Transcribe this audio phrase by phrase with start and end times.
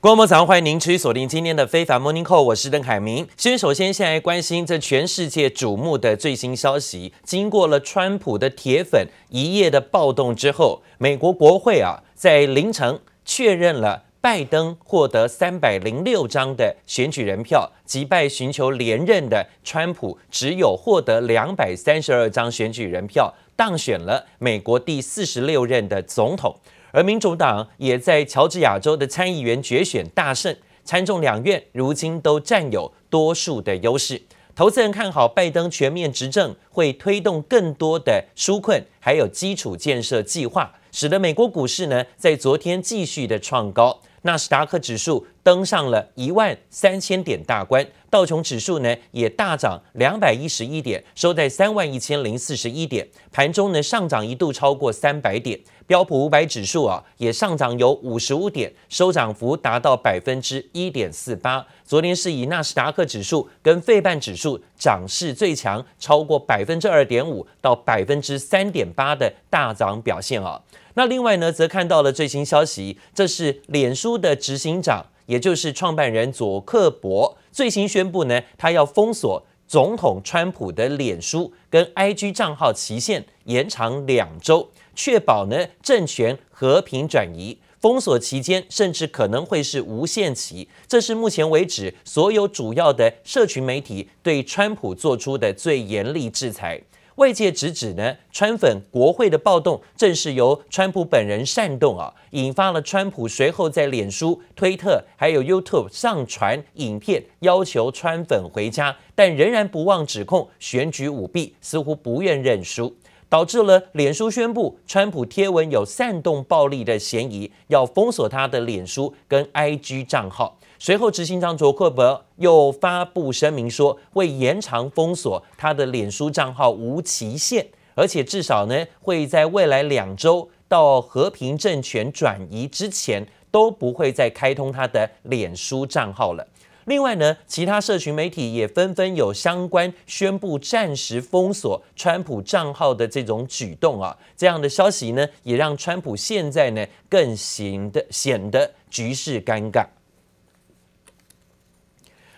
[0.00, 3.26] 观众朋友早上欢迎您持续锁定今天的非凡 Morning Call，我是邓凯明。
[3.36, 26.54] 先首先现在关心这全世界瞩目的最新消息，经过了川普的铁粉一夜的暴动之后，美国国会啊在凌晨确认了拜登获得三百零六张的选举人票，击败寻求连任的川普只有获得两百三十二张选举人票，当选了美国第四十六任的总统。
[26.90, 34.20] 而民主党也在乔治亚州的参议员决选大胜，参众两院如今都占有多数的优势。
[34.54, 44.00] 投资人看好拜登全面执政会推动更多的纾困，还有基础建设计划，使得美国股市呢在昨天继续的创高。
[44.22, 53.08] 纳斯达克指数登上了一万三千点大关，道琼指数呢也大涨两百一十一点，收在三万一千零四十一点。
[53.32, 61.66] 盘中呢上涨一度超过三百点，标普五百指数啊也上涨有五十五点，收涨幅达到百分之一点四八。
[61.82, 70.60] 昨天是以纳斯达克指数跟费半指数涨势最强，超过百分之二点五到百分之三点八的大涨表现啊。
[70.92, 87.58] 那另外呢，则看到了最新消息，这是脸书的执行长，也就是创办人佐克伯最新宣布呢，他要封锁总统川普的脸书跟 IG 账号期限延长两周，确保呢政权和平转移。
[87.78, 96.80] 封锁期间甚至可能会是无限期，这是目前为止所有主要的社群媒体对川普做出的最严厉制裁。
[97.18, 112.94] 外界直指呢，川粉国会的暴动正是由川普本人煽动啊，引发了川普随后在脸书、推特还有 YouTube 上传影片，要求川粉回家，但仍然不忘指控选举舞弊，似乎不愿认输，
[113.28, 120.58] 导致了脸书宣布川普贴文有煽动暴力的嫌疑，要封锁他的脸书跟 IG 账号。
[120.78, 136.46] 随后，执行长佐克伯又发布声明说，会延长封锁他的脸书账号无期限，而且至少呢会在未来两周到和平政权转移之前都不会再开通他的脸书账号了。
[136.88, 149.84] 另外呢，其他社群媒体也纷纷有相关宣布暂时封锁川普账号的这种举动啊，这样的消息呢也让川普现在呢更显得显得局势尴尬。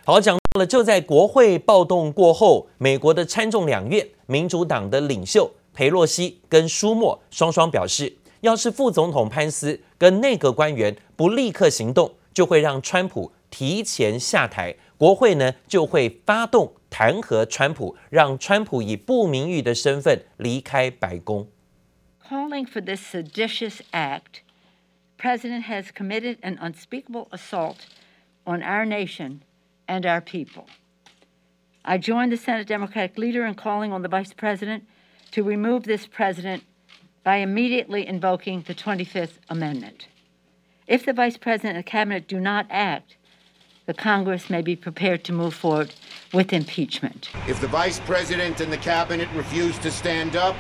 [0.05, 21.48] 好，讲到了，就在国会暴动过后，美国的参众两院民主党的领袖裴洛西跟舒默双双表示，要是副总统潘斯跟内阁官员不立刻行动，就会让川普提前下台，国会呢就会发动弹劾川普，让川普以不名誉的身份离开白宫。
[22.28, 24.42] Calling for this seditious act,
[25.18, 27.88] President has committed an unspeakable assault
[28.46, 29.42] on our nation.
[29.88, 30.66] and our people.
[31.84, 34.84] I join the Senate Democratic leader in calling on the Vice President
[35.32, 36.64] to remove this president
[37.24, 40.08] by immediately invoking the 25th Amendment.
[40.88, 43.18] If the Vice President and the Cabinet do not act,
[43.91, 45.93] the Congress may be prepared to move forward
[46.33, 47.29] with impeachment.
[47.49, 50.55] If the Vice President and the Cabinet refuse to stand up,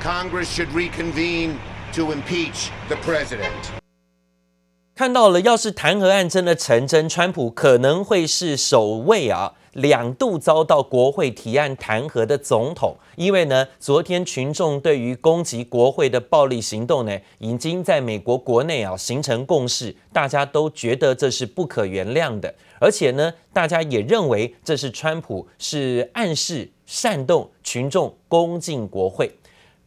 [0.00, 1.60] Congress should reconvene
[1.92, 3.77] to impeach the President.
[4.98, 12.96] 看到了，要是弹劾案真的成真，川普可能会是首位啊两度遭到国会提案弹劾的总统。
[13.14, 29.30] 因为呢，昨天群众对于攻击国会的暴力行动呢，已经在美国国内啊形成共识，大家都觉得这是不可原谅的，而且呢，大家也认为这是川普是暗示煽动群众攻进国会。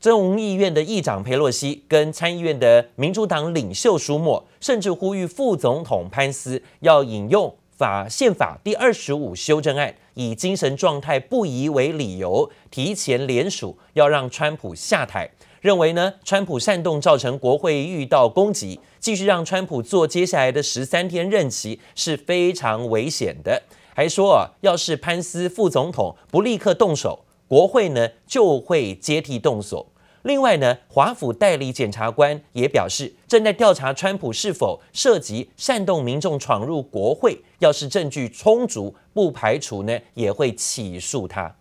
[0.01, 15.29] 众议院的议长佩洛西跟参议院的民主党领袖舒默，甚至呼吁副总统潘斯要引用法宪法第二十五修正案，以精神状态不宜为理由，提前联署要让川普下台。
[15.59, 23.61] 认为呢，川普煽动造成国会遇到攻击，继续让川普做接下来的十三天任期是非常危险的。
[23.93, 29.85] 还说啊，要是潘斯副总统不立刻动手，国会呢就会接替动手。
[30.23, 37.41] 另外呢，华府代理检察官也表示，正在调查川普是否涉及煽动民众闯入国会。
[37.59, 41.55] 要是证据充足，不排除呢也会起诉他。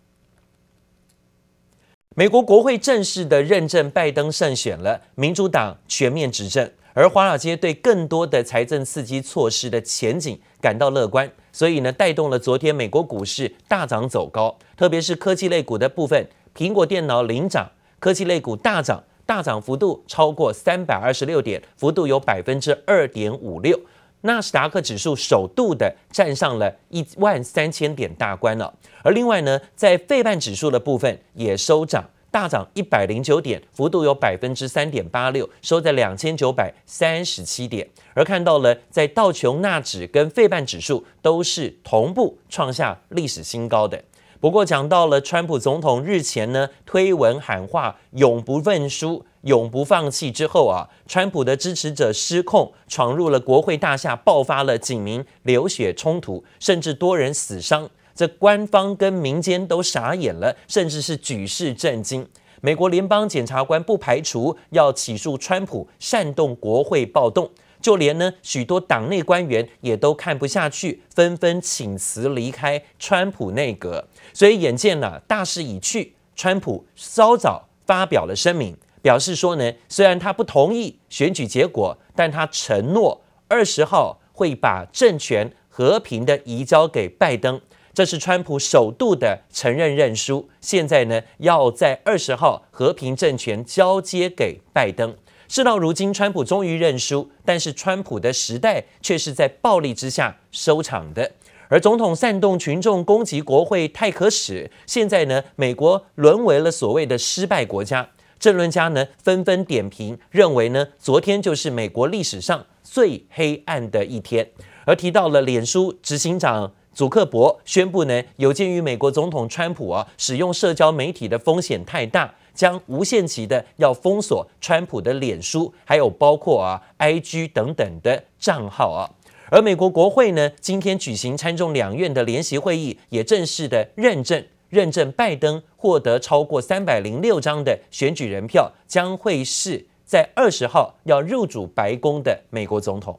[2.16, 17.70] 美国国会正式的认证拜登胜选了，民主党全面执政，而华尔街对更多的财政刺激措施的前景感到乐观，所以呢，带动了昨天美国股市大涨走高，特别是科技类股的部分，苹果电脑领涨。
[18.00, 23.78] 科技类股大涨，大涨幅度超过三百二十六点，幅度有百分之二点五六。
[24.22, 28.74] 纳斯达克指数首度的站上了一万三千点大关了。
[29.02, 32.02] 而另外呢，在费半指数的部分也收涨。
[32.32, 37.88] 大涨一百零九点，幅度有百分之三点八六，收在两千九百三十七点。
[38.14, 44.00] 而看到了，在道琼纳指跟费半指数都是同步创下历史新高的。
[44.40, 57.88] 不过讲到了川普总统日前呢推文喊话永不认输、永不放弃之后啊，川普的支持者失控闯入了国会大厦，爆发了警民流血冲突，甚至多人死伤。
[58.14, 62.26] 这官方跟民间都傻眼了，甚至是举世震惊。
[62.62, 67.50] 美国联邦检察官不排除要起诉川普煽动国会暴动，
[67.80, 74.06] 就连呢许多党内官员也都看不下去，纷纷请辞离开川普内阁。
[74.32, 87.60] 所以眼见呢大势已去，川普稍早发表了声明，表示说呢，虽然他不同意选举结果，但他承诺二十号会把政权和平的移交给拜登。
[87.92, 95.16] 这是川普首度的承认认输，现在呢要在二十号和平政权交接给拜登。
[95.50, 101.28] 事到如今，川普终于认输，但是川普的时代却是在暴力之下收场的。
[101.66, 108.08] 而总统煽动群众攻击国会太可耻，现在呢美国沦为了所谓的失败国家。
[108.38, 114.48] 政论家呢纷纷点评，认为呢昨天就是美国历史上最黑暗的一天。
[114.84, 116.70] 而提到了脸书执行长。
[116.92, 129.08] 祖克伯宣布呢，有鉴于美国总统川普啊使用社交媒体的风险太大，将无限期的要封锁川普的脸书，还有包括啊 IG 等等的账号啊。
[129.48, 143.18] 而美国国会呢，今天举行参众两院的联席会议，也正式的认证认证拜登获得超过三百零六张的选举人票，将会是在二十号要入主白宫的美国总统。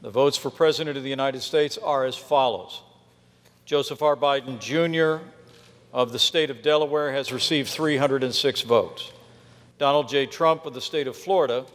[0.00, 2.78] The votes for President of the United States are as follows.
[3.66, 4.16] Joseph R.
[4.16, 5.18] Biden, Jr.
[5.91, 9.11] of the state of Delaware has received 306 votes.
[9.77, 10.25] Donald J.
[10.25, 11.65] Trump of the state of Florida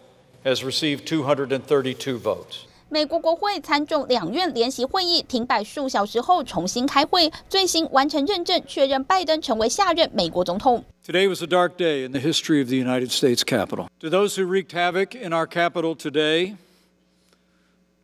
[0.44, 2.66] has received 232 votes.
[2.90, 10.84] 美国国会参众两院联席会议停摆数小时后重新开会，最新完成认证，确认拜登成为下任美国总统。
[11.06, 13.88] Today was a dark day in the history of the United States Capitol.
[14.00, 16.56] To those who wreaked havoc in our Capitol today,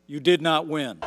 [0.07, 0.99] You did not win.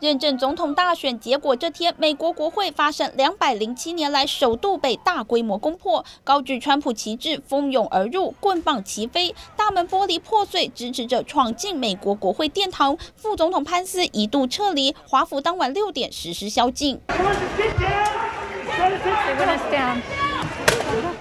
[0.00, 17.00] 认证总统大选结果这天，美国国会发生两百零七年来首度被大规模攻破，高举川普旗帜蜂拥而入，棍棒齐飞，大门玻璃破碎，支持者闯进美国国会殿堂，副总统潘斯一度撤离，华府当晚六点实施宵禁。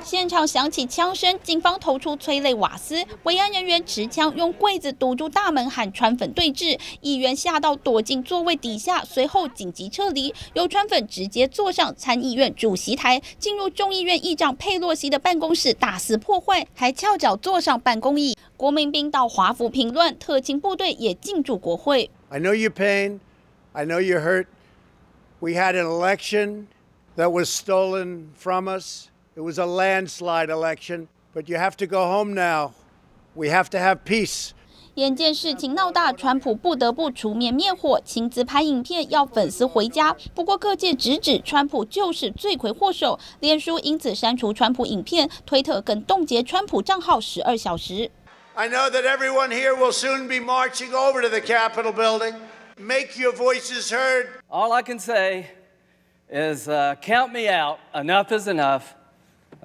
[0.07, 6.79] 现场响起枪声，警方投出催泪瓦斯，维安人员持枪用柜子堵住大门，喊川粉对峙。
[7.01, 10.33] 议员吓到躲进座位底下，随后紧急撤离。
[10.53, 18.33] 由川粉直接坐上参议院主席台，进入众议院议长佩洛西的办公室大肆破坏，还翘脚坐上办公椅。
[18.55, 22.09] 国民兵到华府平乱，特勤部队也进驻国会。
[22.29, 23.19] I know you pain.
[23.73, 24.45] I know you hurt.
[25.41, 26.67] We had an election
[27.17, 29.09] that was stolen from us.
[29.36, 32.72] It was a landslide election, but you have to go home now.
[33.34, 34.52] We have to have peace.
[34.96, 40.14] 眼见事情闹大，川普不得不出面灭火，亲自拍影片要粉丝回家。
[40.34, 48.10] 不过各界直指川普就是罪魁祸首，脸书因此删除川普影片，推特更冻结川普账号十二小时。
[48.54, 52.34] I know that everyone here will soon be marching over to the Capitol building.
[52.76, 54.26] Make your voices heard.
[54.50, 55.46] All I can say
[56.30, 57.78] is, uh, count me out.
[57.94, 58.94] Enough is enough.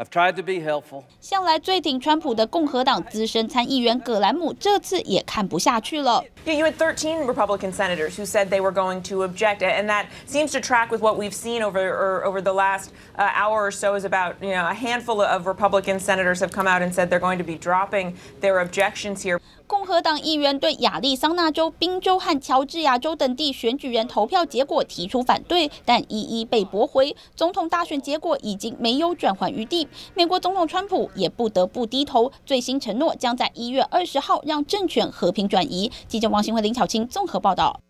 [0.02, 1.04] I've tried to be helpful.
[1.20, 6.24] 向来最顶川普的共和党资深参议员葛兰姆这次也看不下去了。
[6.45, 10.51] Yeah, you had 13 Republican senators who said they were going to object, and that seems
[10.53, 13.95] to track with what we've seen over or over the last uh, hour or so.
[13.95, 17.19] Is about you know a handful of Republican senators have come out and said they're
[17.19, 19.39] going to be dropping their objections here.
[19.67, 27.13] 共和党议员对亚利桑那州、宾州和乔治亚州等地选举人投票结果提出反对，但一一被驳回。
[27.35, 32.31] 总统大选结果已经没有转圜余地，美国总统川普也不得不低头。
[32.45, 35.91] 最新承诺将在一月二十号让政权和平转移。
[36.07, 37.80] 记者 王新辉、林巧清综合报道。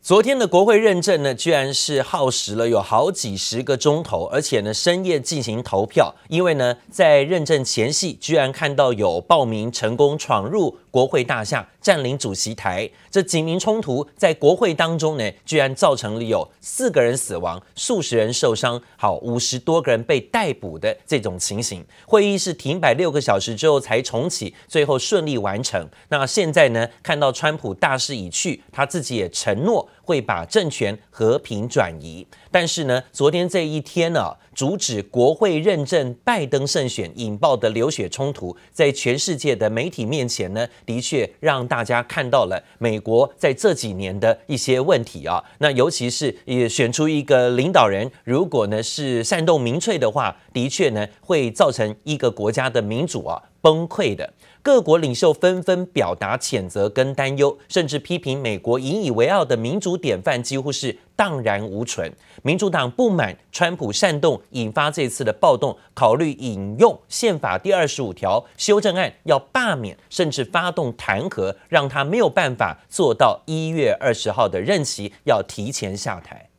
[0.00, 12.88] 昨天的国会认证呢，居然是耗时了有好几十个钟头，而且呢深夜进行投票，因为呢在认证前夕，居然看到有报名成功闯入国会大厦，占领主席台。
[13.10, 21.82] 这警民冲突在国会当中呢，居然造成了有四个人死亡，数十人受伤，好，五十多个人被逮捕的这种情形。
[22.06, 25.88] 会议是停摆六个小时之后才重启，最后顺利完成。
[26.10, 32.26] 那现在呢，看到川普大势已去，他自己也承诺会把政权和平转移。
[32.50, 45.42] 但是呢，昨天这一天呢、阻止国会认证拜登胜选引爆的流血冲突，在全世界的媒体面前呢，的确让大家看到了美国在这几年的一些问题啊。
[45.58, 54.34] 那尤其是也选出一个领导人，如果呢是煽动民粹的话，的确呢会造成一个国家的民主啊崩溃的。
[54.64, 62.12] 各国领袖纷纷表达谴责跟担忧，甚至批评美国引以为傲的民主典范几乎是荡然无存。
[62.44, 76.51] 民主党不满川普煽动引发这次的暴动，考虑引用宪法第二十五条修正案，要罢免甚至发动弹劾，让他没有办法做到一月二十号的任期，要提前下台。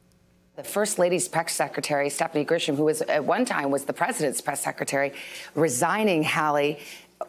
[0.55, 4.39] The First Lady's press secretary, Stephanie Grisham, who was at one time was the president's
[4.39, 5.11] press secretary,
[5.55, 6.77] resigning Hallie.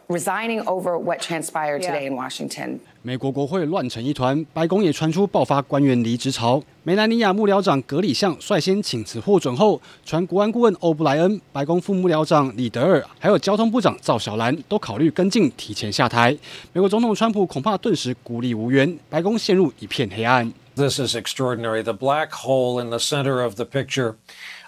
[0.09, 2.79] Resigning over what transpired today in Washington.
[3.01, 6.61] 美国国会乱成一团，白宫也传出爆发官员离职潮。
[6.83, 16.37] 梅兰妮亚幕僚长格里相率先请辞获准后，传国安顾问欧布莱恩、白宫副幕僚长李德尔，还有交通部长赵小兰都考虑跟进，提前下台。
[16.73, 20.51] 美国总统川普恐怕顿时孤立无援，白宫陷入一片黑暗。
[20.75, 21.81] This is extraordinary.
[21.81, 24.17] The black hole in the center of the picture,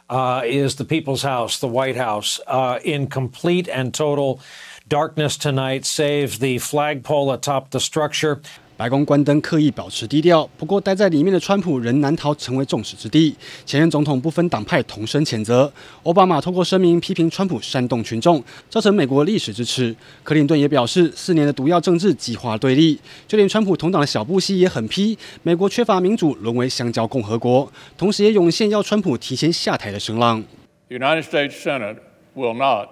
[0.09, 4.39] uh, is the People's House, the White House, uh, in complete and total.
[4.87, 8.41] Darkness tonight, save the flagpole atop the structure.
[8.77, 10.47] 白宫关灯，刻意保持低调。
[10.55, 13.35] 不过，待在里面的川普仍难逃成为众矢之的。
[13.65, 15.73] 前任总统不分党派同声谴责。
[16.03, 19.95] 奥巴马透过声明批评川普煽动群众，造成美国历史之耻。
[20.23, 22.99] 克林顿也表示，四年的毒药政治激化对立。
[23.27, 27.67] 就连川普同党的小布希也狠批，美国缺乏民主，沦为香蕉共和国。
[27.97, 30.43] 同时，也涌现要川普提前下台的声浪。
[30.89, 31.97] The United States Senate
[32.35, 32.89] will not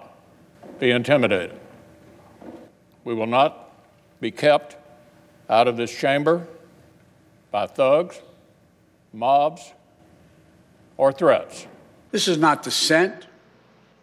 [0.80, 1.50] be intimidated.
[3.04, 3.52] We will not
[4.18, 4.70] be kept
[5.48, 6.42] out of this chamber
[7.50, 8.16] by thugs,
[9.12, 9.72] mobs,
[10.96, 11.66] or threats.
[12.10, 13.26] This is not dissent.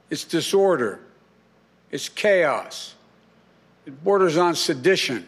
[0.09, 0.99] It's disorder.
[1.91, 2.93] It's chaos.
[3.85, 5.23] It borders on sedition.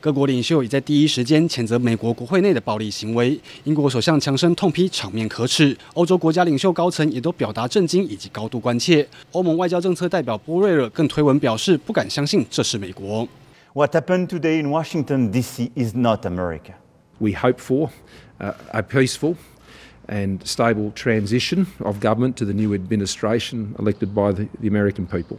[0.00, 3.40] 各国领袖也在第一时间谴责美国国会内的暴力行为。
[3.64, 5.76] 英国首相强生痛批场面可耻。
[5.94, 9.04] 欧洲国家领袖高层也都表达震惊以及高度关切。
[9.32, 13.26] 欧盟外交政策代表波瑞尔更推文表示，不敢相信这是美国。
[13.73, 15.71] What happened today in Washington D.C.
[15.75, 16.75] is not America.
[17.19, 17.89] We hope for
[18.39, 19.35] a peaceful
[20.07, 25.37] and stable transition of government to the new administration elected by the American people.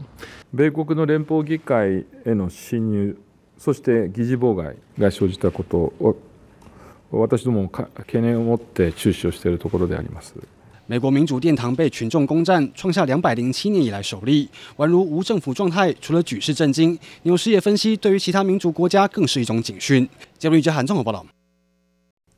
[0.53, 3.17] 米国の连邦议会への侵入。
[3.59, 6.17] そして议事妨害が生じたことを
[7.13, 10.35] 私ども悬念を持って注视をしているところであります。
[10.90, 15.94] 美国民主殿堂被群众攻占，创下两百零七年以来首例，宛如无政府状态。
[16.02, 20.10] 除了举世震惊，纽时也分析，对于其他民主国家更是一种警讯。
[20.40, 21.24] 杰瑞·加罕综合报道。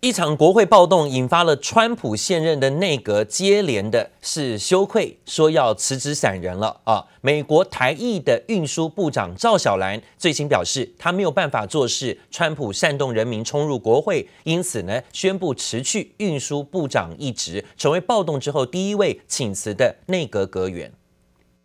[0.04, 7.06] 一场国会暴动引发了川普现任的内阁接连的是羞愧，说要辞职闪人了啊！
[7.22, 20.92] 美国台裔的运输部长赵小兰最新表示，他没有办法做事，川普煽动人民冲入国会，因此呢宣布辞去运输部长一职，成为暴动之后第一位请辞的内阁阁员。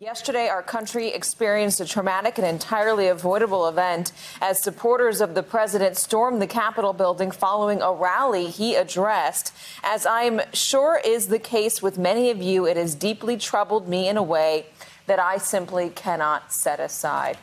[0.02, 4.10] Yesterday, our country experienced a traumatic and entirely avoidable event
[4.40, 9.52] as supporters of the president stormed the Capitol building following a rally he addressed.
[9.84, 14.08] As I'm sure is the case with many of you, it has deeply troubled me
[14.08, 14.66] in a way
[15.06, 17.38] that I simply cannot set aside.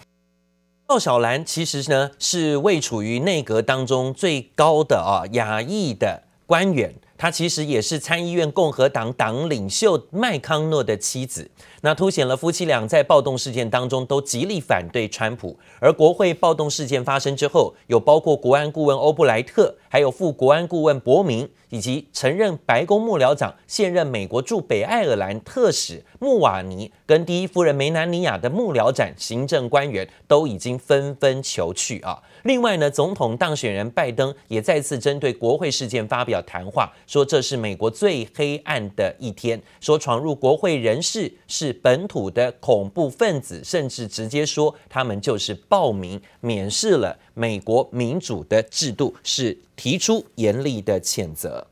[0.89, 6.93] 赵小兰其实呢是位处于内阁当中最高的啊亚裔的官员，
[7.24, 11.50] 她其实也是参议院共和党党领袖麦康诺的妻子。
[11.80, 32.22] 那凸显了夫妻俩在暴动事件当中都极力反对川普，而国会暴动事件发生之后，有包括国安顾问欧布莱特，还有副国安顾问伯明，以及曾任白宫幕僚长、现任美国驻北爱尔兰特使穆瓦尼，跟第一夫人梅南尼亚的幕僚长行政官员都已经纷纷求去啊。
[32.44, 51.66] 另外呢，总统当选人拜登也再次针对国会事件发表谈话，说这是美国最黑暗的一天，说闯入国会人士是本土的恐怖分子，甚至直接说他们就是暴民，藐视了美国民主的制度，是提出严厉的谴责。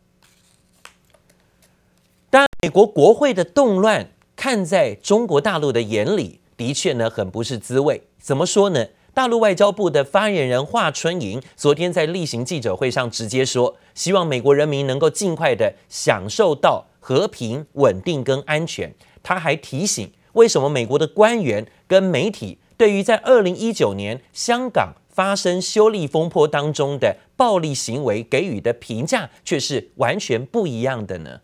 [2.30, 8.04] 当，美国国会的动乱，看在中国大陆的眼里，的确呢很不是滋味。
[8.18, 8.86] 怎么说呢？
[9.14, 18.95] 大陆外交部的发言人华春莹昨天在例行记者会上直接说，希望美国人民能够尽快的享受到和平、稳定跟安全。
[19.23, 31.40] 他还提醒，为什么美国的官员跟媒体对于在二零一九年香港发生修例风波当中的暴力行为给予的评价却是完全不一样的呢？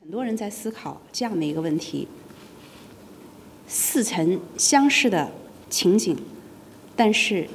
[0.00, 2.08] 很多人在思考这样的一个问题：
[3.68, 5.30] 似曾相识的
[5.68, 6.18] 情景。
[7.02, 7.48] 但是，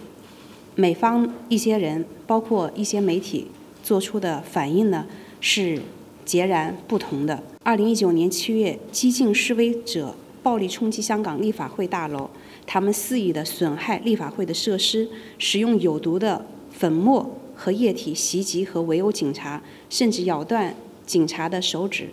[0.74, 3.46] 美方一些人，包括一些媒体
[3.84, 5.06] 做出的反应呢，
[5.40, 5.80] 是
[6.26, 7.44] 截然不同的。
[7.62, 12.28] 二零一九年七月，激进示威者暴力冲击香港立法会大楼，
[12.66, 19.62] 他们肆意的损害立法会的设施，使用有毒的粉末和液体袭击和围殴警察，
[19.92, 20.76] 甚至咬断
[21.06, 22.10] 警察的手指，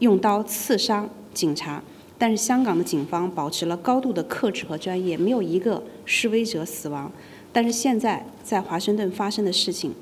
[0.00, 1.82] 用刀刺伤警察。
[2.22, 7.10] 但是香港的警方保持了高度的克制和专业，没有一个示威者死亡。
[7.52, 9.92] 但是现在在华盛顿发生的事情，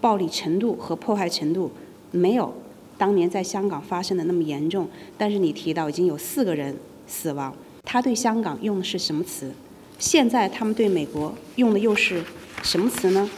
[0.00, 1.70] 暴力程度和破坏程度
[2.10, 2.52] 没有
[2.96, 4.88] 当年在香港发生的那么严重。
[5.16, 7.54] 但是你提到已经有四个人死亡，
[7.84, 9.52] 他对香港用的是什么词？
[10.00, 12.24] 现在他们对美国用的又是
[12.64, 13.30] 什么词呢？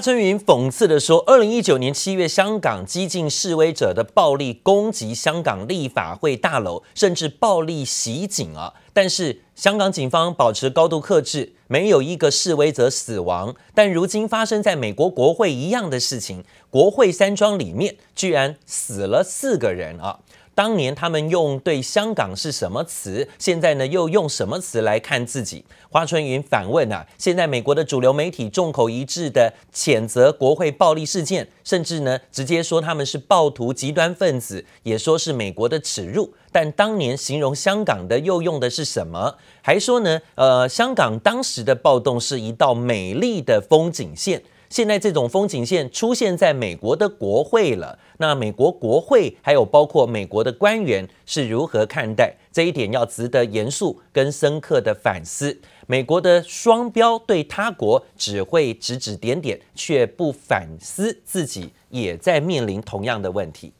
[0.00, 8.72] 春云讽刺地说：“二零一九年七月，香港激进示威者的暴力攻击香港立法会大楼，甚至暴力袭警啊！
[8.92, 13.54] 但是香港警方保持高度克制，没有一个示威者死亡。
[13.74, 20.20] 但如今发生在美国国会一样的事情，国会山庄里面居然死了四个人啊！”
[20.60, 23.26] 当年他们用对香港是什么词？
[23.38, 25.64] 现在呢又用什么词来看自己？
[25.88, 27.06] 华春莹反问啊！
[27.16, 36.34] 现在美国的主流媒体众口一致的谴责国会暴力事件，甚至呢直接说他们是暴徒极端分子，也说是美国的耻辱。
[36.52, 39.36] 但当年形容香港的又用的是什么？
[39.62, 40.20] 还说呢？
[40.34, 44.42] 呃，香港当时的暴动是一道美丽的风景线。
[44.70, 52.90] 现在这种风景线出现在美国的国会了，那美国国会还有包括美国的官员是如何看待这一点？
[52.92, 55.60] 要值得严肃跟深刻的反思。
[55.88, 63.72] 美国的双标对他国只会指指点点，却不反思自己也在面临同样的问题。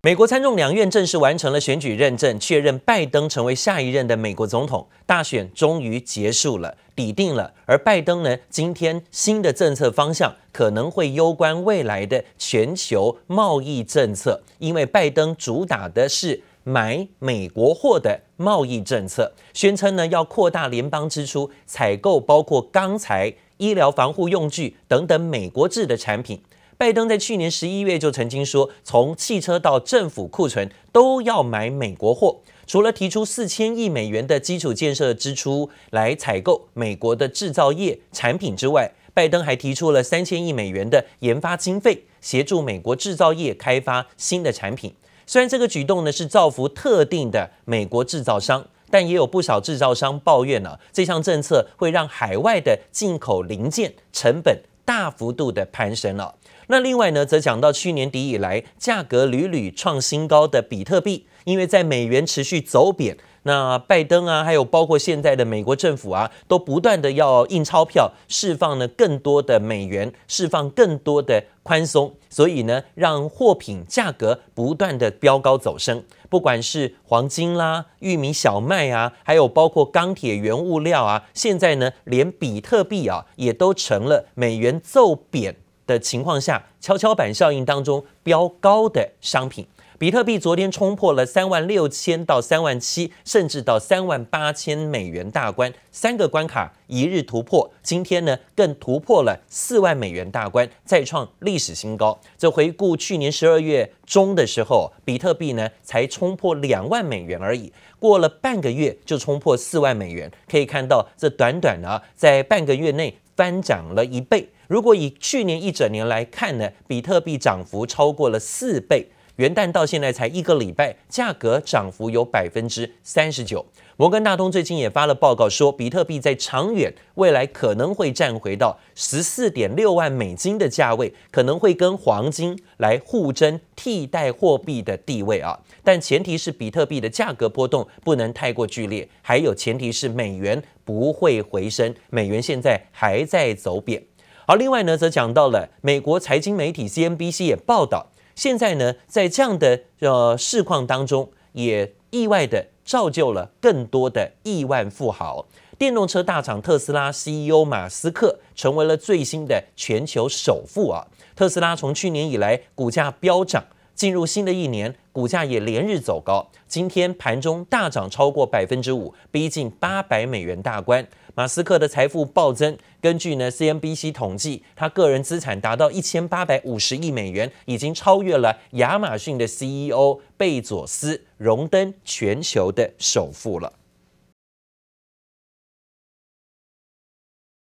[0.00, 4.86] 美国参众两院正式完成了选举认证，确认拜登成为下一任的美国总统。
[5.04, 7.52] 大选终于结束了，底定了。
[7.66, 26.40] 而拜登呢，今天新的政策方向可能会攸关未来的全球贸易政策，因为拜登主打的是买美国货的贸易政策，宣称呢要扩大联邦支出，采购包括钢材、医疗防护用具等等美国制的产品。
[26.78, 32.38] 拜登在去年十一月就曾经说，从汽车到政府库存都要买美国货。
[32.68, 44.94] 除了提出四千亿美元的基础建设支出来采购美国的制造业产品之外，拜登还提出了三千亿美元的研发经费，协助美国制造业开发新的产品。
[45.26, 56.34] 虽然这个举动呢是造福特定的美国制造商，但也有不少制造商抱怨呢、这项政策会让海外的进口零件成本大幅度的攀升了、
[56.70, 85.56] 那另外呢，则讲到去年底以来价格屡屡创新高的比特币，因为在美元持续走贬，那拜登啊，还有包括现在的美国政府啊，都不断的要印钞票，释放呢更多的美元，释放更多的宽松，所以呢，让货品价格不断的飙高走升，不管是黄金啦、玉米、小麦啊，还有包括钢铁原物料啊，现在呢，连比特币啊，也都成了美元骤贬
[85.88, 89.66] 的情况下，跷跷板效应当中飙高的商品，
[89.98, 97.72] 比特币昨天冲破了三万六千到三万七，甚至到三万八千美元大关，三个关卡一日突破。
[97.82, 102.20] 今天呢，更突破了四万美元大关，再创历史新高。
[102.36, 114.50] 这回顾去年十二月中的时候，比特币呢才冲破两万美元而已，过了半个月就冲破四万美元，可以看到这短短啊，在半个月内翻涨了一倍。
[114.68, 123.64] 如果以去年一整年来看呢，比特币涨幅超过了四倍，元旦到现在才一个礼拜，价格涨幅有百分之三十九。
[123.96, 135.58] 摩根大通最近也发了报告说，比特币在长远未来可能会站回到十四点六万美金的价位，可能会跟黄金来互争替代货币的地位啊。
[135.82, 144.02] 但前提是比特币的价格波动不能太过剧烈，还有前提是美元不会回升，美元现在还在走贬。
[144.48, 155.46] 而另外呢，则讲到了美国财经媒体 CNBC 也报道，现在呢，在这样的呃市况当中，也意外的造就了更多的亿万富豪。
[155.76, 161.06] 电动车大厂特斯拉 CEO 马斯克成为了最新的全球首富啊！
[161.36, 163.62] 特斯拉从去年以来股价飙涨，
[163.94, 171.04] 进入新的一年，股价也连日走高，今天盘中大涨超过百分之五，逼近八百美元大关。
[171.34, 183.72] 马斯克的财富暴增，根据呢 CNBC 统计，他个人资产达到一千八百五十亿美元，已经超越了亚马逊的 CEO 贝佐斯，荣登全球的首富了。